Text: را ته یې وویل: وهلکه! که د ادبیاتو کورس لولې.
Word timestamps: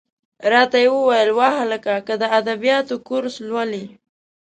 را 0.51 0.63
ته 0.71 0.77
یې 0.83 0.89
وویل: 0.93 1.29
وهلکه! 1.39 1.95
که 2.07 2.13
د 2.21 2.23
ادبیاتو 2.39 2.95
کورس 3.07 3.35
لولې. 3.49 3.85